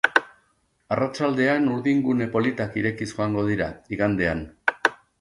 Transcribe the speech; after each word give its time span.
Arratsaldean 0.95 1.69
urdingune 1.75 2.31
politak 2.39 2.81
irekiz 2.83 3.11
joango 3.15 3.47
dira, 3.55 3.71
igandean. 3.99 4.47